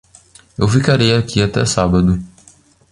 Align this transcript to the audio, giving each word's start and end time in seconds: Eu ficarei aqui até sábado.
Eu 0.57 0.67
ficarei 0.67 1.13
aqui 1.13 1.43
até 1.43 1.63
sábado. 1.63 2.17